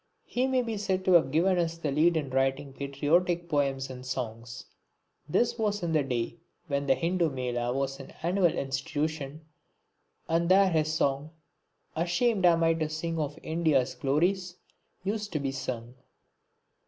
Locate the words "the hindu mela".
6.87-7.71